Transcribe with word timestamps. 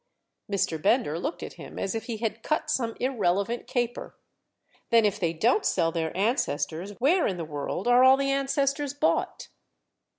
Mr. 0.51 0.81
Bender 0.81 1.19
looked 1.19 1.43
at 1.43 1.53
him 1.61 1.77
as 1.77 1.93
if 1.93 2.05
he 2.05 2.17
had 2.17 2.41
cut 2.41 2.71
some 2.71 2.95
irrelevant 2.99 3.67
caper. 3.67 4.15
"Then 4.89 5.05
if 5.05 5.19
they 5.19 5.31
don't 5.31 5.63
sell 5.63 5.91
their 5.91 6.11
ancestors 6.17 6.95
where 6.97 7.27
in 7.27 7.37
the 7.37 7.45
world 7.45 7.87
are 7.87 8.03
all 8.03 8.17
the 8.17 8.31
ancestors 8.31 8.95
bought?" 8.95 9.49